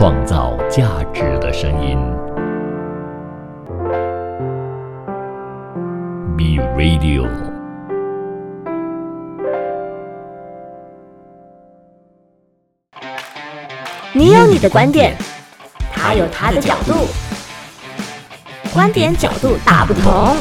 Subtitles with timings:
[0.00, 1.98] 创造价值的声音。
[6.36, 7.26] B Radio。
[14.14, 15.16] 你有你的观点，
[15.92, 17.08] 他有他的角度，
[18.72, 20.36] 观点角度大不同。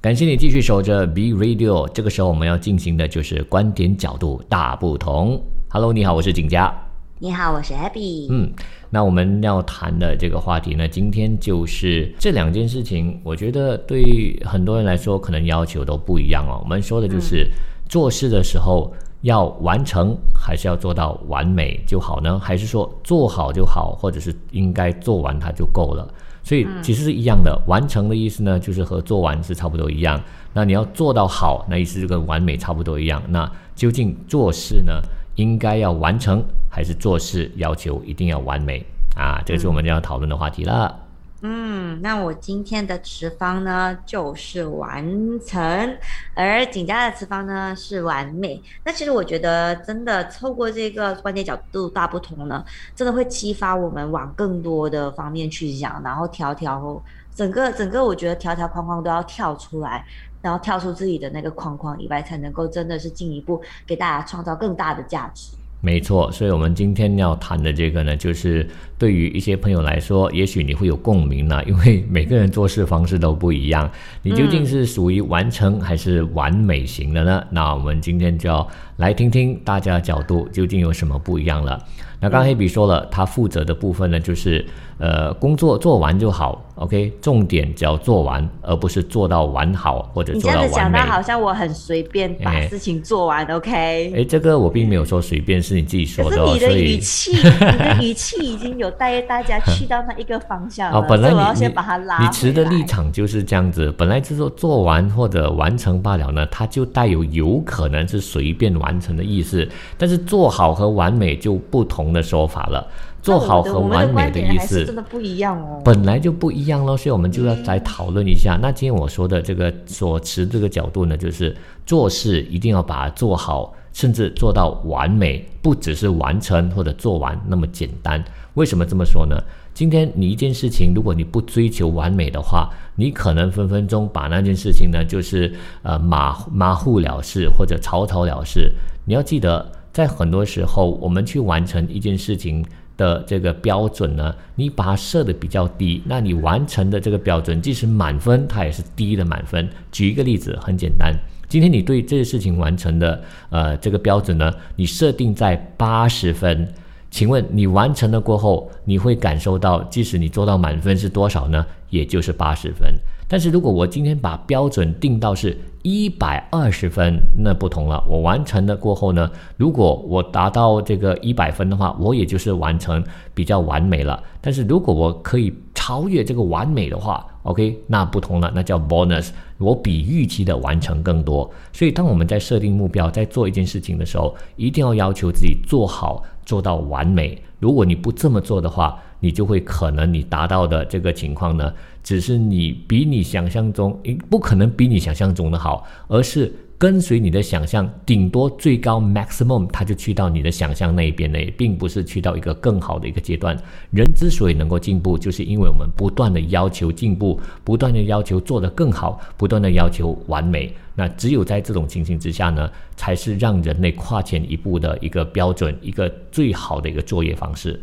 [0.00, 1.88] 感谢你继续守着 B Radio。
[1.90, 5.40] 这个时候我们要进行的就是观点角度大不同。
[5.68, 6.89] Hello，你好，我是景佳。
[7.22, 8.28] 你好，我是 Abby。
[8.30, 8.50] 嗯，
[8.88, 13.20] 那我们要谈的这个话题呢，今天就是这两件事情。
[13.22, 16.58] 我觉得对很多人来说，可能要求都不一样哦。
[16.62, 17.46] 我们说的就是
[17.86, 22.38] 做事的时候要完成，还是要做到完美就好呢？
[22.38, 26.08] 还是说做好就好，或者是应该做完它就够了？
[26.42, 30.18] 所以其实是一样的，完成的意思呢，就是和做完是差不多一样。
[30.54, 33.22] 那你要做到好，那意思就跟完美差不多一样。
[33.28, 33.46] 那
[33.76, 35.02] 究竟做事呢？
[35.40, 38.84] 应该要完成，还是做事要求一定要完美
[39.16, 39.40] 啊？
[39.46, 40.99] 这是我们要讨论的话题了。
[41.42, 45.04] 嗯，那我今天的词方呢，就是完
[45.40, 45.98] 成，
[46.34, 48.62] 而景家的词方呢是完美。
[48.84, 57.02] 那其实我觉得，真的透过这个观点角度大不同呢，真的会激发我们往更多的方面去想，然后条条
[57.34, 60.04] 整个整个，我觉得条条框框都要跳出来。
[60.42, 65.52] 然后跳出自己的那个框框以外，才能够真的是进一步给大家创造更大的价值。
[65.82, 73.90] 没错，所以我们今天要谈的这个呢，就是对于一些朋友来说，也许你会有共鸣呢， 因为每个人做事方式都不一样。
[74.22, 77.42] 你究竟是属于完成还是完美型的呢？
[77.50, 81.82] 那我们今天就要来听听大家的角度究竟有什么不一样了。
[82.20, 84.62] 那刚黑比说了，他负责的部分呢，就是
[84.98, 90.66] 呃工作做完就好，OK，重点只要做完，而不是做到完好或者做到完美。
[90.66, 94.12] 你这样子讲到好像我很随便把事情做完，OK？
[94.16, 101.00] 哎，这个我并没有说随便，是你自己说的，你的语气， 你的语气已经有带大家去到那一个方向了。
[101.02, 102.20] 本来我要先把它拉。
[102.20, 112.00] 你持的立场就是这样子，本来就说做完或者完成罢了呢，它就带有有可能是随便完成的意思，但是做好和完美就不同。
[112.10, 112.88] 的说法了，
[113.22, 118.58] 做好和完美的意思真的不一样哦，本来就不一样咯，所以我们就要来讨论一下。
[118.62, 121.54] 那今天我说的这个所持这个角度呢，就是
[121.84, 128.22] 做事一定要把它做好，甚至做到完美，不只是完成或者做完那么简单。
[128.54, 129.36] 为什么这么说呢？
[129.74, 135.52] 今天你一件事情，如果你不追求完美的话，你可能分分钟把那件事情呢，就是
[135.82, 138.72] 呃马马虎了事或者草草了事。
[139.04, 139.70] 你要记得。
[139.92, 142.64] 在很多时候，我们去完成一件事情
[143.00, 149.66] 的这个标准呢，你把它设的比较低，那你完成的这个标准，即使满分，它也是低的满分。
[149.90, 151.14] 举一个例子，很简单，
[151.48, 156.68] 今天你对这个事情完成的呃这个标准呢，你设定在八十分，
[157.10, 161.64] 请问你完成了过后，你会感受到，即使你做到满分是多少呢？
[161.88, 162.94] 也就是八十分。
[163.30, 168.02] 但是如果我今天把标准定到是一百二十分，那不同了。
[168.08, 173.02] 我完成了过后呢，如果我达到这个一百分的话，我也就是完成
[173.32, 174.20] 比较完美了。
[174.40, 179.28] 但是如果我可以超越这个完美的话，OK，那不同了，那叫 bonus。
[179.58, 181.48] 我比预期的完成更多。
[181.72, 187.40] 所以当我们在设定目标，在做一件事情的时候，一定要要求自己做好，做到完美。
[187.60, 191.72] 如果你不这么做的话，你就会可能你达到的这个情况呢，
[192.02, 203.54] 只是你比你想象中，诶，不可能比你想象中的好，而是跟随你的想象，顶多最高 maximum，它就去到你的想象那一边呢，并不是去到一个更好的一个阶段。
[203.90, 210.74] 人之所以能够进步，就是因为我们不断的要求进步，不断的要求做得更好，不断的要求完美。
[210.94, 217.78] 那只有在这种情形之下呢，才是让人类跨前一步的一个标准，一个最好的一个作业方式。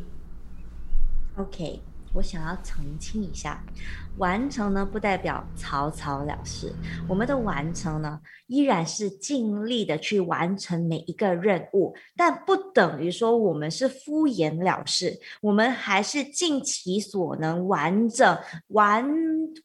[1.38, 1.80] OK，
[2.14, 3.64] 我想要澄清一下，
[4.18, 6.74] 完成呢不代表草草了事，
[7.08, 8.20] 我们的完成呢。
[8.48, 18.38] 依然是尽力的去完成每一个任务，但不等于说我们是敷衍了事，我们还是尽其所能，完整、
[18.68, 19.06] 完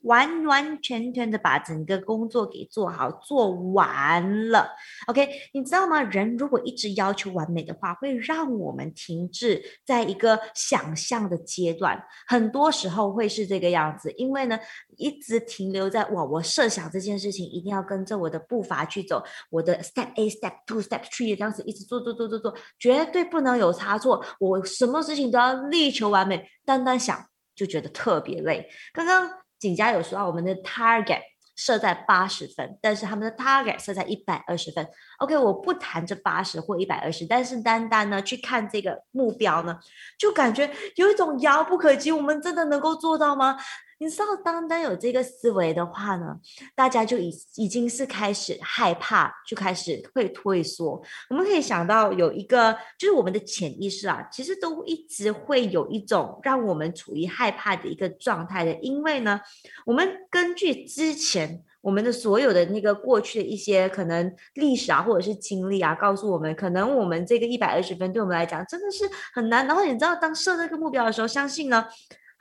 [0.02, 4.68] 完完全全的把整个工作给做好、做完了。
[5.06, 6.02] OK，你知道吗？
[6.02, 14.10] 人如果一直要求完美的话，会让我们停滞在一个想象的阶段，很多时候会是这个样子。
[14.16, 14.58] 因为呢，
[14.96, 18.84] 一直停留在哇，我设想这件事情一定要跟着我的步伐。
[18.84, 24.24] 去走，我的 step A step two step three 这样子一直做做做做做，绝对不能有差错。
[24.38, 27.24] 我什么事情都要力求完美，单单想
[27.54, 28.68] 就觉得特别累。
[28.92, 31.22] 刚刚景佳有说到我们的 target。
[31.54, 34.88] 设在八十分，但是他们的 target 设在一百二十分。
[35.18, 39.78] OK，我不谈这八十或一百二十，但是单单呢去看这个目标呢，
[40.18, 42.10] 就感觉有一种遥不可及。
[42.10, 43.58] 我们真的能够做到吗？
[44.02, 46.36] 你知道，单单有这个思维的话呢，
[46.74, 51.00] 大家就已已经是开始害怕，就开始会退缩。
[51.30, 58.74] 我们可以想到有一个，就是我们的潜意识啊，其实都一直会有一种让我们处于害怕的一个状态的。
[58.80, 59.40] 因为呢，
[59.86, 69.64] 我们根据之前我们的所有的那个过去的一些可能历史啊，或者是经历啊，告诉我们，可能我们这个一百二十分对我们来讲真的是很难。
[69.64, 71.86] 然后你知道，当设这个目标的时候，相信呢。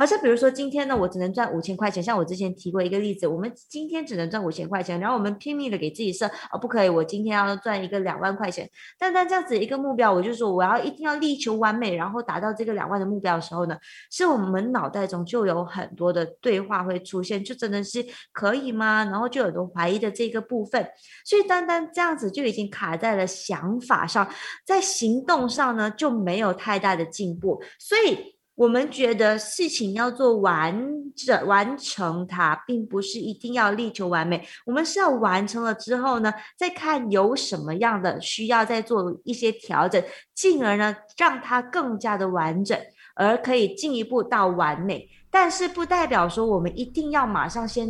[0.02, 2.02] 好像比如说今天呢，我只能赚五千块钱。
[2.02, 8.68] 像我之前提过一个例子，我们今天只能赚五千块钱，然后我们拼命的给自己设，哦，不可以，我今天要赚一个两万块钱。
[8.98, 13.78] 但但这样子一个目标，我就说我要一定要力求完美，然后达到这个两万的目标的时候呢，
[14.10, 19.04] 是我们脑袋中就有很多的对话会出现，就真的是可以吗？
[19.04, 20.84] 然后就有多怀疑的这个部分，
[21.24, 24.28] 所以单单这样子就已经卡在了想法上，
[24.66, 28.41] 在行动上呢就没有太大的进步，所以。
[28.62, 34.48] 我们觉得事情要做完整完成它，并不是一定要力求完美。
[34.68, 40.04] 我们是要完成了之后呢，再看有什么样的需要再做一些调整，
[40.36, 42.80] 进而呢让它更加的完整，
[43.16, 45.10] 而可以进一步到完美。
[45.32, 47.88] 但是不代表说我们一定要马上先。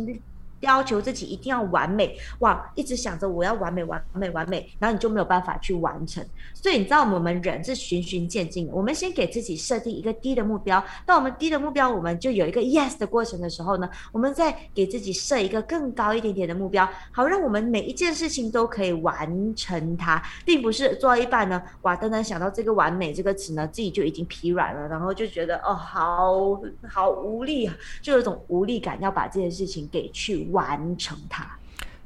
[0.62, 6.24] 要求自己一定要完美哇，一直想着我要完美、完美、完美，然后你就没有办法去完成。
[6.54, 8.72] 所以你知道，我们人是循序渐进的。
[8.72, 27.68] 我们先给自己设定一个低的目标，当我们低的目标，我们就有一个 yes 的过程的时候呢，我们再给自己设一个更高一点点的目标，好让我们每一件事情都可以完成它，并不是做到一半呢，哇，单单想到这个完美这个词呢，自己就已经疲软了，然后就觉得哦，好好无力，
[28.00, 30.51] 就有种无力感，要把这件事情给去。
[30.52, 31.44] 完成它。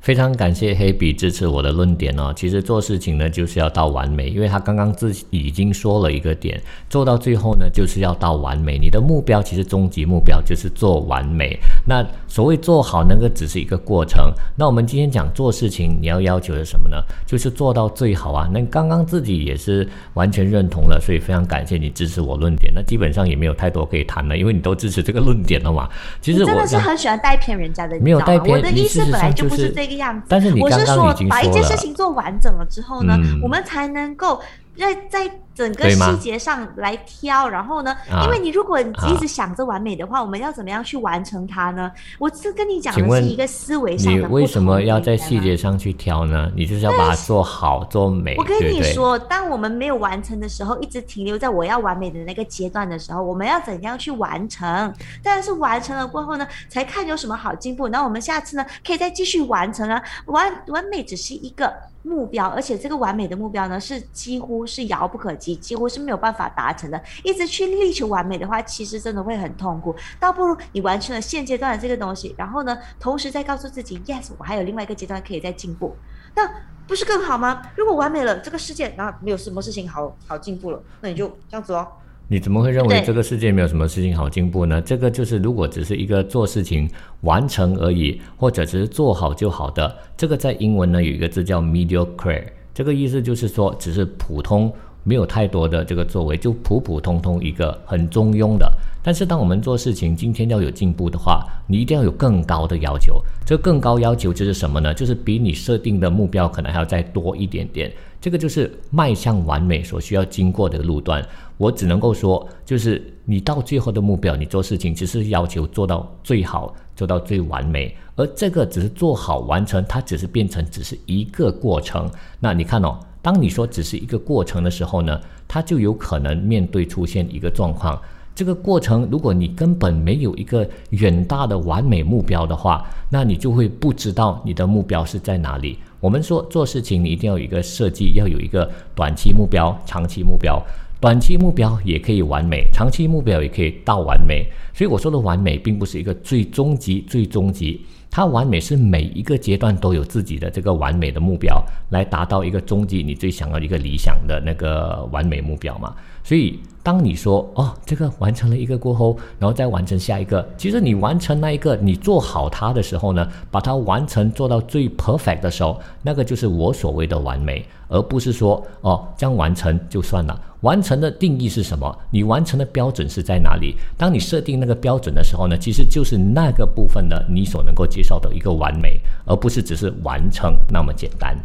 [0.00, 2.32] 非常感谢黑笔支持我的论点哦。
[2.36, 8.78] 其实做事情呢，就是要到完美，因为他刚刚自己已经说了一个点，做到最后呢，就是要到完美。
[8.78, 11.58] 你的目标其实终极目标就是做完美。
[11.86, 14.30] 那所谓做好那个只是一个过程。
[14.54, 16.96] 那我们今天讲做事情，你要要求的什么呢？
[17.26, 18.48] 就是做到最好啊。
[18.52, 22.72] 那刚刚自己也是完全认同了，所以非常感谢你支持我论点。
[22.72, 25.88] 那基本上也没有太多可以谈了，因为你都支持这个论点了嘛。
[26.20, 29.96] 其实我真的是很喜欢带偏人家的，没有带偏，我的意思本来就不是这个。
[29.96, 34.38] 样子，但是你刚刚已经把一件事情做完整了之后呢，我们才能够
[34.76, 37.48] 在在整个细节上来挑。
[37.48, 41.90] 然后呢，因为你如果一直想着完美的话，我们要怎么样去完成它呢？
[42.18, 46.52] 我是跟你讲的是一个思维上的你为什么要在细节上去挑呢？
[46.54, 48.36] 你就是要把它做好做美。
[48.36, 54.92] 我跟你说，当我们没有完成的时候，一直停留在我要完美的那个阶段的时候，我们要怎样去完成？
[55.22, 57.88] 当然是完成了过后呢，才看有什么好进步。
[57.88, 60.02] 然后我们下次呢，可以再继续完成啊。
[60.26, 61.72] 完完美只是一个。
[62.02, 67.00] 目标，而且这个完美的目标呢，是几乎是遥不可及，几乎是没有办法达成的。
[67.22, 69.94] 一直去力求完美的话，其实真的会很痛苦。
[70.18, 75.94] 倒不如你完成了现阶段的这个东西，然后呢，同时再告诉自己，yes，我还有另外一个阶段可以再进步，
[76.34, 76.50] 那
[76.88, 77.62] 不是更好吗？
[77.76, 81.86] 如果完美了，这个世界然后没有什么事情好好进步了，那你就这样子哦。
[82.28, 84.82] 你怎么会认为这个世界没有什么事情好进步呢？
[84.82, 86.90] 这个就是如果只是一个做事情
[87.20, 92.44] 完成而已，或者只是做好就好的，这个在英文呢有一个字叫 mediocre，
[92.74, 94.74] 这个意思就是说只是普通，
[95.06, 98.70] 没有太多的这个作为，就普普通通一个很中庸的。
[99.04, 103.22] 但是当我们做事情今天要有进步的话，你一定要有更高的要求。
[103.46, 104.92] 这更高要求就是什么呢？
[104.92, 107.92] 就是比你设定的目标可能还要再多一点点。
[108.20, 111.24] 这个就是迈向完美所需要经过的路段。
[111.56, 117.96] 我只能够说，就是你到最后的目标，你做事情只是要求做到最好，做到最完美。
[118.16, 122.10] 而这个只是做好完成，它只是变成只是一个过程。
[122.40, 128.00] 那你看哦，当你说只是一个过程的时候呢，他就有可能面对出现一个状况。
[128.36, 135.76] 这个过程，如果你根本没有一个远大的完美目标的话，那你就会不知道你的目标是在哪里。
[135.98, 140.62] 我们说做事情，你一定要有一个设计，要有一个短期目标、长期目标。
[140.98, 144.46] 短期目标也可以完美，长期目标也可以到完美。
[144.72, 147.80] 所以我说的完美，并不是一个最终极、最终极。
[148.10, 155.94] 它完美是每一个阶段都有自己的这个完美的目标，来达到一个终极你最想要一个理想的那个完美目标嘛。
[156.24, 170.40] 所以，当你说哦，这个完成了一个过后，然后再完成下一个，其实你完成那一个，你做好它的时候呢，把它完成做到最 perfect 的时候，那个就是我所谓的完美，而不是说哦，这样完成就算了。
[170.60, 171.92] 完成的定义是什么？
[172.10, 173.74] 你完成的标准是在哪里？
[173.96, 177.84] 当你设定那个标准的时候呢，其实就是那个部分的你所能够。
[177.84, 181.36] 接受的一个完美，而不是只是完成那么简单。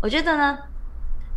[0.00, 0.58] 我觉得呢，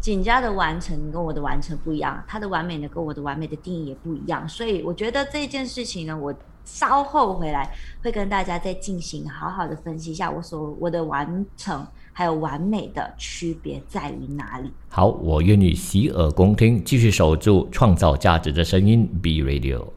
[0.04, 11.88] 景家的完成跟我的完成不一样，他的完美呢跟我的完美的定义也不一样，所以我觉得这件事情呢，我稍后回来会跟大家再进行好好的分析一下我所我的完成。
[12.16, 14.72] 还有完美的区别在于哪里？
[14.88, 19.88] 好，我愿意洗耳恭听，继续守住创造价值的声音，B Radio，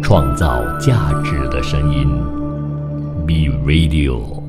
[0.00, 2.06] 创造价值的声音
[3.26, 4.43] ，B Radio。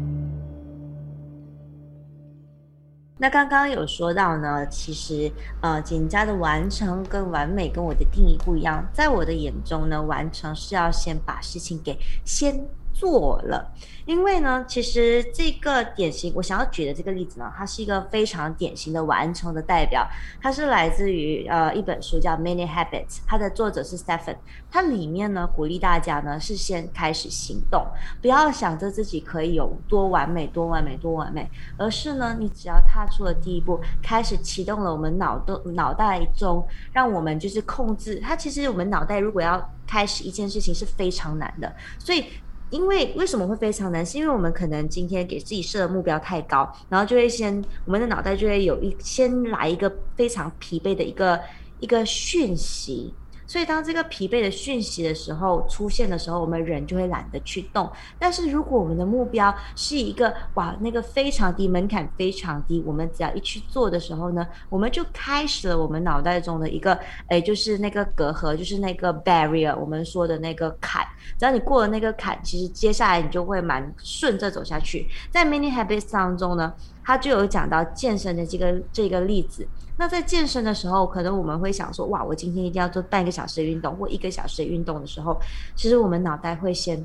[3.17, 5.31] 那刚刚有说到呢，其实
[5.61, 12.67] 呃，简家的完成跟完美跟我的定义不一样，在我的眼中呢，完成是要先把事情给先。
[12.95, 13.69] 做了，
[14.05, 20.07] 因为呢，其实这个典型我想要举的这个例子呢，它是一个非常典型的完成的代表。
[20.41, 24.37] 它是来自于呃一本书叫《Many Habits》，它的作者是 Stephen。
[24.71, 27.85] 它里面呢鼓励大家呢是先开始行动，
[28.21, 38.37] 不要想着自己可以有多完美、多完美、多完美，而是呢你只要踏出了第一步，开始启动了我们脑的脑袋中，让我们就是控制它。
[38.37, 42.23] 其实我们脑袋如果要开始一件事情是非常难的，所以。
[42.69, 44.05] 因为为什么会非常难？
[44.05, 51.39] 是因为我们可能今天给自己设的目标太高，然后就会先我们的脑袋就会有一先来一个非常疲惫的一个
[51.79, 53.13] 一个讯息。
[53.47, 57.89] 所以，当这个疲惫的讯息的时候出现的时候，我们人就会懒得去动。
[58.17, 66.97] 但是，如果我们的目标是一个哇，那个非常低门槛非常低，我们只要一去做的时候呢，我们就开始了我们脑袋中的一个
[67.27, 71.05] 哎，就是那个隔阂，就是那个 barrier，我们说的那个坎。
[71.37, 75.07] 只要你过了那个坎，其实接下来你就会蛮顺着走下去。
[75.29, 76.73] 在 many habits 当中呢，
[77.05, 79.65] 他就有讲到健身的这个这个例子。
[79.97, 85.39] 那在健身的时候，可能我们会想说，哇，我今天一定要做半个小时的运动或一个小时的运动的时候，
[85.75, 87.01] 其实我们脑袋会先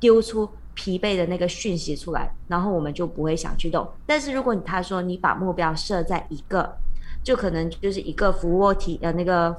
[0.00, 3.88] 丢出疲惫的那个讯息出来，然后我们就不会想去动。
[4.04, 6.76] 但是如果他说你把目标设在一个，
[7.22, 9.56] 就可能就是一个俯卧体呃那个。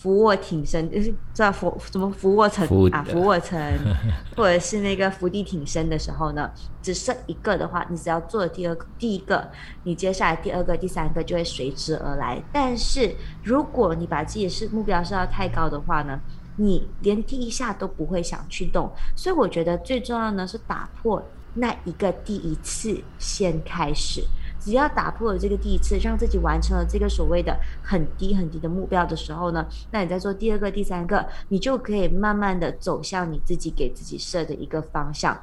[0.00, 3.60] 俯卧挺身 就是在俯什么俯卧撑啊，俯卧撑，
[4.36, 6.48] 或者是那个伏地挺身的时候呢，
[6.80, 9.50] 只剩一个的话，你只要做第二第一个，
[9.82, 12.40] 你接下来第二个、第三个就会随之而来。
[12.52, 13.12] 但是
[13.42, 16.20] 如果你把自己是目标设到太高的话呢，
[16.56, 18.88] 你连第一下都不会想去动。
[19.16, 21.20] 所以我觉得最重要呢是打破
[21.54, 24.22] 那一个第一次先开始。
[24.60, 35.38] 只要打破了这个第一次，让自己完成了这个所谓的很低很低的目标的时候呢，那你再做第二个、第三个，你就可以慢慢的走向你自己给自己设的一个方向。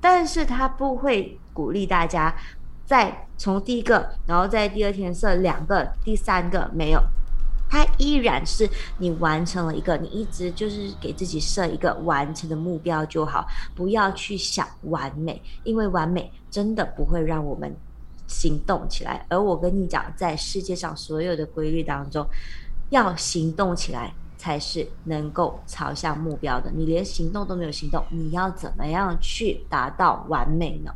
[0.00, 2.32] 但是他不会鼓励大家
[2.84, 7.02] 再从第一个，然后在第二天设两个、第三个没有，
[7.68, 13.44] 他依然是你完成了一个，你一直就是给自己设一个完成的目标就好，
[13.74, 17.74] 不要去想完美，因为完美真的不会让我们。
[18.28, 22.24] 行动起来，而我跟你讲，在世界上所有的规律当中，
[22.90, 26.70] 要行动起来才是能够朝向目标的。
[26.70, 30.94] 你连行动都没有行动，你要怎么样去达到完美呢？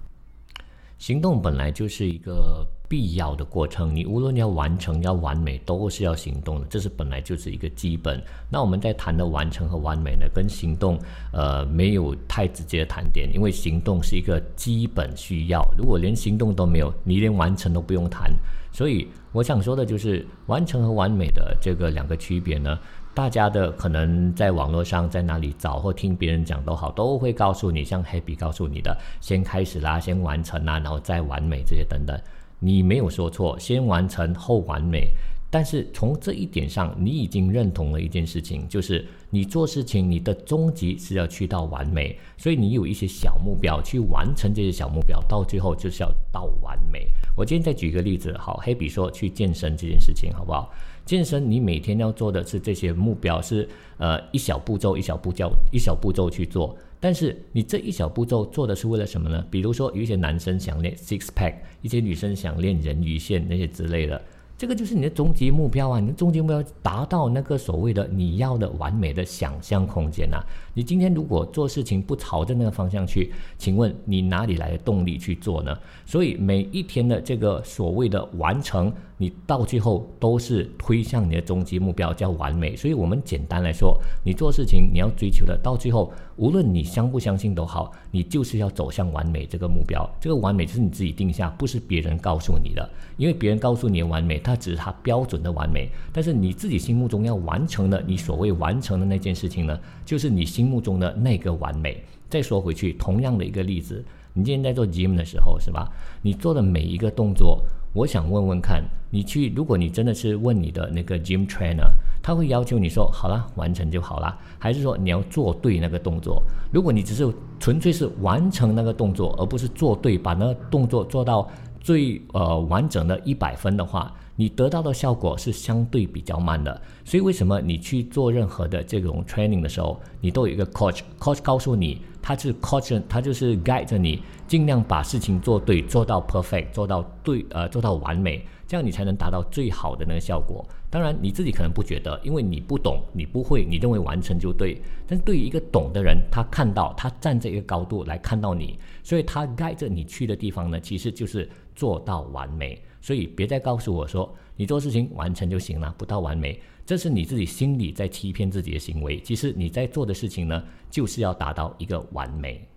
[0.99, 2.65] 行动本来就是一个。
[2.93, 8.23] 必要的过程，你无论要完成、要完美，都是要行动的，这是本来就是一个基本。
[8.51, 10.99] 那我们在谈的完成和完美呢，跟行动
[11.33, 15.67] 呃没有太直接的谈点，因为行动是一个基本需要。
[15.75, 18.31] 如果连行动都没有，你连完成都不用谈。
[18.71, 22.79] 所以我想说的就是完成和完美的这个两个区别呢，
[23.15, 32.21] 大家的可能在网络上在哪里找或听别人讲都好，都会告诉你，像 Happy 告诉你的，先开始啦，先完成啦，然后再完美这些等等。
[32.65, 35.09] 你没有说错，先完成后完美。
[35.51, 42.17] 但是从这一点上，你已经认同了一件事情，就是你做事情，你的终极是要去到完美。
[42.39, 47.07] 所以你有一些小目标去完成这些小目标，到最后就是要到完美。
[47.37, 50.73] 我今天再举一个例子，好，黑比说去健身这件事情，好不好？
[51.05, 56.75] 健身你每天要做的是这些目标，是呃一小步骤一小步骤一小步骤去做。
[57.03, 59.45] 但是你这一小步骤做的是为了什么呢？
[59.51, 64.23] 比如说有一些男生想练 six pack，一些女生想练人鱼线那些之类的。
[64.57, 65.99] 这个就是你的终极目标啊！
[65.99, 70.39] 你的终极目标达到那个所谓的你要的完美的想象空间啊！
[70.73, 75.77] 你今天如果做事情不朝着那个方向去，请问你哪里来的动力去做呢？
[76.07, 82.77] 所以每一天的这个所谓的完成，你到最后都是推向你的终极目标，叫完美。
[82.77, 90.05] 所以我们简单来说，你做事情你要追求的，到最后无论你相不相信都好，你就是要走向完美这个目标。
[90.21, 92.91] 这个完美是你自己定下，不是别人告诉你的。
[93.17, 102.03] 因为别人告诉你的完美，它只是他标准的完美，但是你自己心目中要完成的，你所谓完成的那件事情呢，就是你心目中的那个完美。
[102.29, 105.89] 再说回去，同样的一个例子，你今天在做 gym 的时候，是吧？
[106.23, 111.89] 你做的每一个动作，我想问问看，你去，如果你真的是问你的那个 gym trainer，
[112.23, 116.43] 他会要求你说好了，完成就好了，还是说你要做对那个动作？
[116.73, 121.49] 如果你只是纯粹是完成那个动作，而不是做对，把那个动作做到
[121.81, 126.81] 最呃完整的一百分的话，你得到的效果是相对比较慢的。
[127.05, 132.01] 所以为什么你去做任何的这种 training 的时候，你都有一个 coach，coach 告诉你。
[132.25, 140.65] 他是 coach，他就是 guide 着你，尽量把事情做对，做到 perfect，做到对，呃，做到完美，这样你才能达到最好的那个效果。
[140.93, 144.79] 当然，你自己可能不觉得，因为你不懂，你不会，你认为完成就对。
[145.07, 152.79] 但是对于一个懂的人，他看到，他站在一个高度来看到你，所以他 guide 着你去的地方呢，其实就是做到完美。
[153.01, 156.61] 所以别再告诉我说，你做事情完成就行了，不到完美。
[156.85, 159.19] 这是你自己心里在欺骗自己的行为。
[159.21, 162.69] 其实你在做的事情呢，就是要达到一个完美。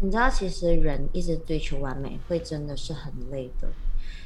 [0.00, 3.68] 你知道，其实人一直追求完美，会真的是很累的。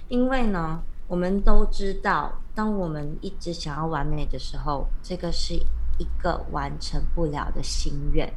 [0.09, 8.33] 因为呢，我们都知道，当我们一直想要完美的时候，这个是一个完成不了的心愿。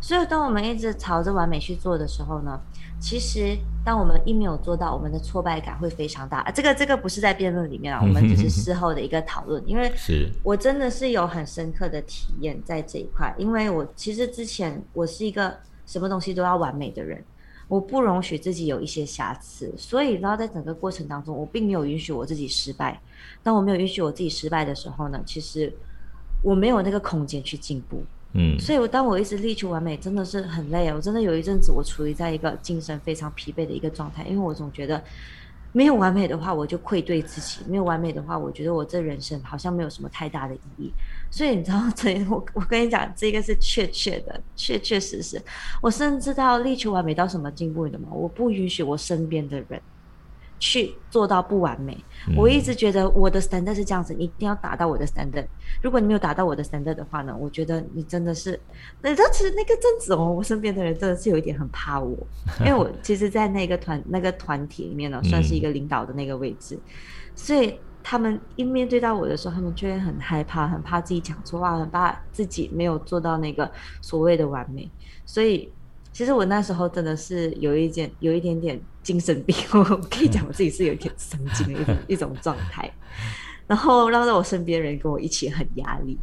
[0.00, 2.60] 所以，当我们一直朝着完美去做的时候呢？
[2.98, 6.50] 其实，当我们一没有做到，我们的挫败感会非常大。
[6.50, 9.62] 这个这个不是在辩论里面啊， 我们只是事后的一个讨论。
[9.66, 9.90] 因为
[10.42, 17.22] 我真的是有很深刻的体验在这一块，因为我其实之前我是一个什么东西都要完美的人，
[17.70, 23.00] 我不容许自己有一些瑕疵，所以然后在整个过程当中，我并没有允许我自己失败。
[23.44, 25.72] 当我没有允许我自己失败的时候呢，其实
[26.42, 28.02] 我没有那个空间去进步。
[28.32, 30.94] 嗯，所以，我当我一直力求完美，真的是很累啊！
[30.94, 35.02] 我真的有一阵子，我处于在一个精神非常疲惫的一个状态，因为我总觉得
[35.72, 40.92] 没有完美的话，我就愧对自己；没有完美的话，我觉得我这人生好像没有什么太大的意义。
[41.30, 45.40] 所以，你知道，这我 我跟你讲，这个是确确的，确确实实。
[45.80, 48.08] 我甚至到力求完美到什么进步的吗？
[48.10, 49.80] 我不允许我身边的人。
[50.60, 51.96] 去做到不完美，
[52.36, 55.46] 我一直觉得我的 standard 是这样子，你一定要达到我的 standard。
[55.82, 58.60] 如果你没有达到我的 standard 的话呢，我觉得你真的是，
[59.00, 62.14] 那当时那个阵子哦，我身边的人真的是有一点很怕我，
[62.60, 66.78] 因为我其实，在那个团那个团体里面呢，算是一个领导的那个位置，
[67.34, 73.70] 所以他们一面对到我的时候，他们就会很害怕，很怕自己讲错话，很怕自己没有做到那个
[74.02, 74.90] 所谓的完美，
[75.24, 75.72] 所以。
[76.12, 82.90] 其实我那时候真的是有一点有一点点精神病，我可以讲我自己是有一点神经的一种一种状态，
[83.66, 86.18] 然后让到我身边人跟我一起很压力。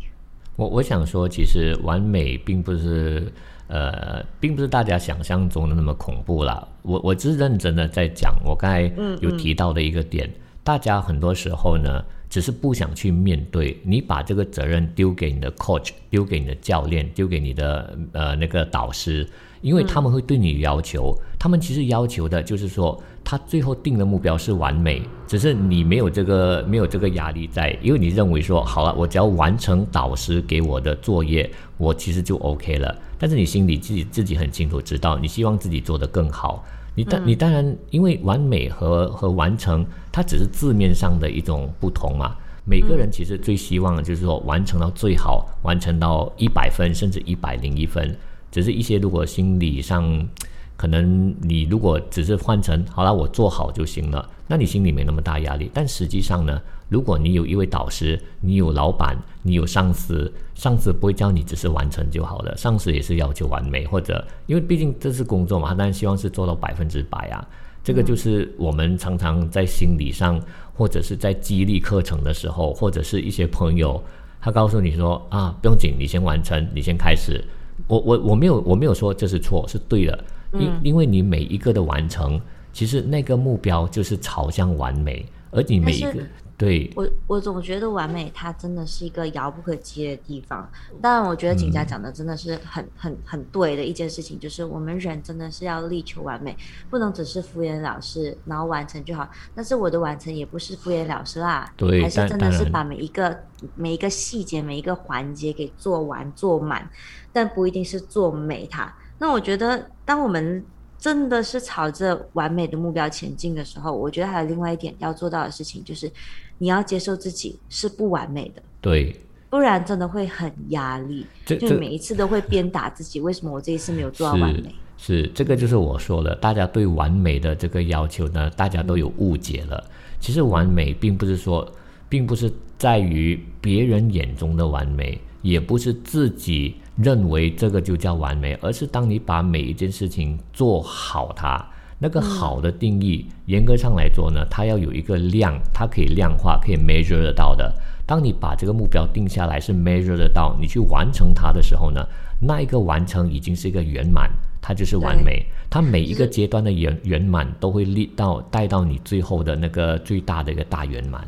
[0.58, 3.32] 我我想说，其实完美并不是
[3.68, 6.68] 呃，并不是大家想象中的那么恐怖啦。
[6.82, 8.82] 我我只是认真的在讲，我刚才
[9.22, 10.30] 有提到的一个点，
[10.64, 13.80] 大家很多时候呢，只是不想去面对。
[13.84, 19.28] 你把这个责任丢给你的 coach，丢给你的教练，丢给你的呃那个导师。
[19.62, 32.96] 因为他们会对你要求，他们其实要求的就是说，他最后定的目标是完美，只是你没有这个没有这个压力在，因为你认为说，好了，我只要完成导师给我的作业，我其实就 OK 了。
[33.18, 36.64] 但是你心里自己自己很清楚知道，你希望自己做得更好。
[36.96, 42.36] 你当你当然，因为完美和和完成，它只是字面上的一种不同嘛。
[42.66, 48.16] 每个人其实最希望就是说，完成到最好，完成到一百分，甚至一百零一分。
[48.52, 50.28] 只是一些，如果心理上，
[50.76, 55.70] 可能你如果只是换成好了，我做好就行了，那你心里没那么大压力。
[55.74, 67.46] 但实际上呢，如果你有一位导师，你有老板，你有上司，上司不会叫你只是完成就好了，上司也是要求完美，或者因为毕竟这是工作嘛，他当然希望是做到百分之百啊。
[67.84, 70.40] 这个就是我们常常在心理上，
[70.74, 74.04] 或者是在激励课程的时候，或者是一些朋友，
[74.40, 77.44] 他告诉你说啊，不用紧，你先完成，你先开始。
[77.88, 80.24] 我我我没有我没有说这是错是对的，
[80.54, 82.40] 因因为你每一个的完成，
[82.72, 86.14] 其实那个目标就是朝向完美，而你每一个。
[86.58, 90.68] 对我，我总觉得完美它真的是一个遥不可及的地方。
[91.00, 96.58] 当然，我觉得景佳讲的真的是很很很对的一件事情，就是我们人真的是要力求完美，
[96.90, 99.30] 不能只是敷衍了事，然后完成就好。
[99.54, 103.40] 但是我的完成也不是敷衍了事啦，对，还是真的是把每一个
[103.76, 106.90] 每一个细节、每一个环节给做完做满，
[107.32, 108.92] 但不一定是做美它。
[109.20, 110.66] 那我觉得，当我们
[111.00, 116.12] 真的是朝着完美的目标前进的时候，我觉得还有另外一点要做到的事情，就是
[116.58, 119.16] 你要接受自己是不完美的，对，
[119.50, 124.74] 不然真的会很压力，就每一次都会鞭打自己，为什么我这一次没有做到完美？
[124.98, 129.84] 是这个就是我说的，大家对完美的这个要求呢，大家都有误解了。
[130.20, 131.72] 其实完美并不是说，
[132.10, 136.76] 并不是在于别人眼中的完美，也不是自己。
[136.98, 141.64] 认为这个就叫完美，而是当你把每一件事情做好它。
[142.00, 147.74] 那个好的定义，严格上来说呢，它要有一个量，它可以量化，可以 measure 得到的。
[148.06, 152.08] 当你把这个目标定下来是 measure 得到，你去完成它的时候呢，
[152.40, 154.30] 那一个完成已经是一个圆满，
[154.62, 155.46] 它就是完美。
[155.70, 161.22] 它每一个阶段的圆圆满都会立到带到你最后的那个最大的一个大圆满。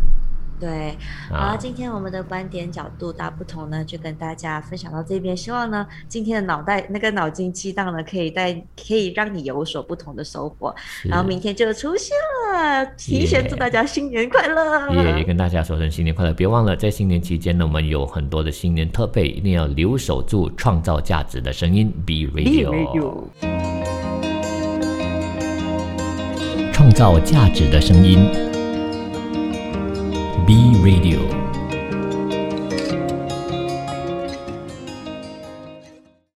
[0.59, 0.93] 对，
[1.29, 5.35] 好，今天我们的观点角度大不同呢，就跟大家分享到这边。
[5.35, 10.75] 希望呢，今天的脑袋那个脑筋激荡呢，可以带可以让你有所不同的收获。
[11.05, 12.13] 然后明天就出现
[12.51, 15.17] 了，提前祝大家新年快乐！
[15.17, 23.23] 也跟大家说声新年快乐，别忘了在新年期间呢，我们有很多的新年特备，一定要留守住创造价值的声音，Be Radio，
[26.73, 28.58] 创造价值的声音。
[30.49, 31.58] B Radio。